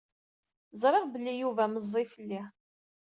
Ẓṛiɣ 0.81 1.05
belli 1.13 1.33
Yuba 1.41 1.63
meẓẓi 1.71 2.05
fell-i. 2.13 2.41